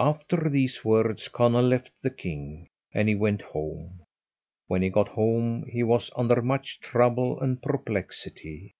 After 0.00 0.48
these 0.50 0.84
words 0.84 1.28
Conall 1.28 1.68
left 1.68 1.92
the 2.02 2.10
king, 2.10 2.66
and 2.92 3.08
he 3.08 3.14
went 3.14 3.40
home: 3.40 4.00
when 4.66 4.82
he 4.82 4.90
got 4.90 5.06
home 5.10 5.64
he 5.70 5.84
was 5.84 6.10
under 6.16 6.42
much 6.42 6.80
trouble 6.80 7.38
and 7.38 7.62
perplexity. 7.62 8.74